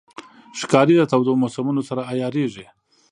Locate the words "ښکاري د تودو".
0.59-1.33